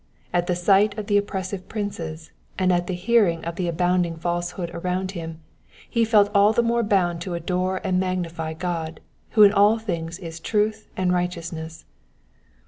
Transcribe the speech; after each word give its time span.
At 0.33 0.47
the 0.47 0.55
sight 0.55 0.97
of 0.97 1.05
the 1.05 1.17
oppressive 1.17 1.69
princes, 1.69 2.31
and 2.57 2.73
at 2.73 2.87
the 2.87 2.95
hearing 2.95 3.45
of 3.45 3.55
the 3.55 3.67
abounding 3.67 4.15
falsehood 4.17 4.71
around 4.73 5.11
him, 5.11 5.41
he 5.87 6.03
felt 6.05 6.31
all 6.33 6.53
the 6.53 6.63
more 6.63 6.81
bound 6.81 7.21
to 7.21 7.35
adore 7.35 7.79
and 7.83 7.99
magnify 7.99 8.53
God, 8.55 8.99
who 9.37 9.43
in 9.43 9.53
all 9.53 9.77
things 9.77 10.17
is 10.17 10.39
truth 10.39 10.87
and 10.97 11.13
righteousness. 11.13 11.85